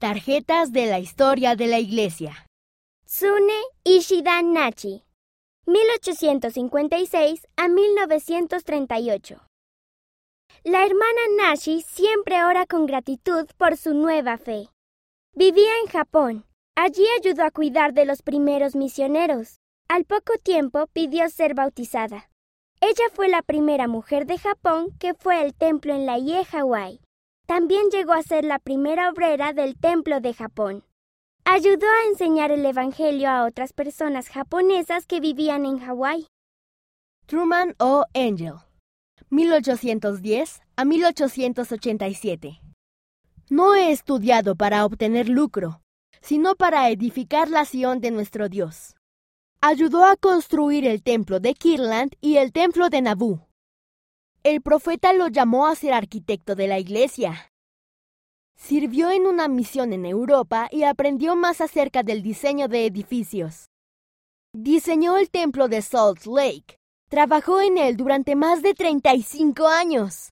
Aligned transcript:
Tarjetas 0.00 0.70
de 0.70 0.86
la 0.86 1.00
historia 1.00 1.56
de 1.56 1.66
la 1.66 1.80
Iglesia. 1.80 2.46
Tsune 3.04 3.58
Ishida 3.82 4.40
Nachi, 4.42 5.02
1856 5.66 7.48
a 7.56 7.66
1938. 7.66 9.44
La 10.62 10.86
hermana 10.86 11.20
Nashi 11.36 11.82
siempre 11.82 12.44
ora 12.44 12.64
con 12.66 12.86
gratitud 12.86 13.46
por 13.56 13.76
su 13.76 13.92
nueva 13.92 14.38
fe. 14.38 14.68
Vivía 15.34 15.72
en 15.82 15.90
Japón. 15.90 16.46
Allí 16.76 17.02
ayudó 17.18 17.42
a 17.42 17.50
cuidar 17.50 17.92
de 17.92 18.04
los 18.04 18.22
primeros 18.22 18.76
misioneros. 18.76 19.58
Al 19.88 20.04
poco 20.04 20.34
tiempo 20.40 20.86
pidió 20.92 21.28
ser 21.28 21.54
bautizada. 21.54 22.30
Ella 22.80 23.10
fue 23.14 23.26
la 23.26 23.42
primera 23.42 23.88
mujer 23.88 24.26
de 24.26 24.38
Japón 24.38 24.96
que 25.00 25.14
fue 25.14 25.38
al 25.38 25.54
templo 25.54 25.92
en 25.92 26.06
la 26.06 26.18
IE 26.18 26.46
Hawaii. 26.52 27.00
También 27.48 27.88
llegó 27.90 28.12
a 28.12 28.22
ser 28.22 28.44
la 28.44 28.58
primera 28.58 29.08
obrera 29.08 29.54
del 29.54 29.74
templo 29.74 30.20
de 30.20 30.34
Japón. 30.34 30.84
Ayudó 31.44 31.86
a 31.86 32.10
enseñar 32.10 32.50
el 32.50 32.66
Evangelio 32.66 33.30
a 33.30 33.46
otras 33.46 33.72
personas 33.72 34.28
japonesas 34.28 35.06
que 35.06 35.18
vivían 35.18 35.64
en 35.64 35.78
Hawái. 35.78 36.26
Truman 37.24 37.74
O. 37.78 38.04
Angel, 38.12 38.56
1810 39.30 40.60
a 40.76 40.84
1887. 40.84 42.60
No 43.48 43.74
he 43.74 43.92
estudiado 43.92 44.54
para 44.54 44.84
obtener 44.84 45.30
lucro, 45.30 45.80
sino 46.20 46.54
para 46.54 46.90
edificar 46.90 47.48
la 47.48 47.64
Sion 47.64 48.02
de 48.02 48.10
nuestro 48.10 48.50
Dios. 48.50 48.94
Ayudó 49.62 50.04
a 50.04 50.16
construir 50.16 50.86
el 50.86 51.02
templo 51.02 51.40
de 51.40 51.54
Kirland 51.54 52.12
y 52.20 52.36
el 52.36 52.52
templo 52.52 52.90
de 52.90 53.00
Nabú. 53.00 53.47
El 54.50 54.62
profeta 54.62 55.12
lo 55.12 55.28
llamó 55.28 55.66
a 55.66 55.74
ser 55.74 55.92
arquitecto 55.92 56.54
de 56.54 56.68
la 56.68 56.78
iglesia. 56.78 57.52
Sirvió 58.56 59.10
en 59.10 59.26
una 59.26 59.46
misión 59.46 59.92
en 59.92 60.06
Europa 60.06 60.68
y 60.70 60.84
aprendió 60.84 61.36
más 61.36 61.60
acerca 61.60 62.02
del 62.02 62.22
diseño 62.22 62.66
de 62.66 62.86
edificios. 62.86 63.66
Diseñó 64.54 65.18
el 65.18 65.28
templo 65.28 65.68
de 65.68 65.82
Salt 65.82 66.24
Lake. 66.24 66.78
Trabajó 67.10 67.60
en 67.60 67.76
él 67.76 67.98
durante 67.98 68.36
más 68.36 68.62
de 68.62 68.72
35 68.72 69.68
años. 69.68 70.18